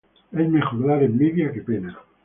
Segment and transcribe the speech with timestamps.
[0.31, 1.99] Es mejor dar envidia que pena